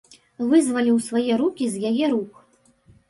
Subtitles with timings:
[0.53, 2.45] Вызваліў свае рукі з яе рук.